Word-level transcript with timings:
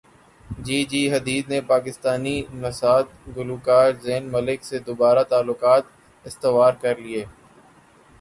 جی 0.65 0.79
جی 0.91 1.01
Hadid 1.13 1.43
نے 1.51 1.59
پاکستانی 1.73 2.37
نژاد 2.63 3.05
گلوکار 3.35 3.89
زین 4.05 4.23
ملک 4.35 4.59
سے 4.69 4.77
دوبارہ 4.87 5.23
تعلقات 5.31 5.83
استوار 6.25 6.73
کرلیے 6.81 7.23